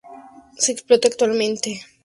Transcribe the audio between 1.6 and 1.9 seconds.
el